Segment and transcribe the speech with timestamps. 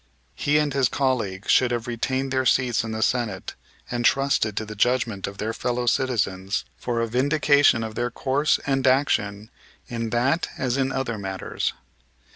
[0.33, 3.53] He and his colleague should have retained their seats in the Senate
[3.91, 8.59] and trusted to the judgment of their fellow citizens for a vindication of their course
[8.65, 9.51] and action
[9.89, 11.73] in that as in other matters.